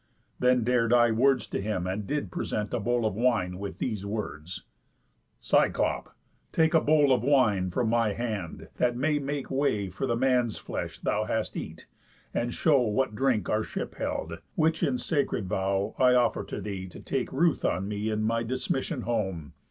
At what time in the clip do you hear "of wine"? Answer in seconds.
3.05-3.59, 7.13-7.69